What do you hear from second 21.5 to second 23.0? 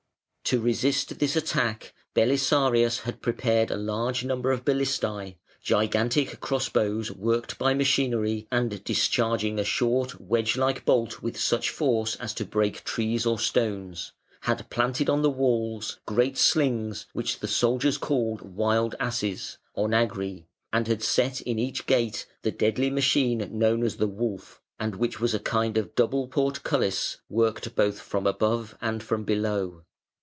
each gate the deadly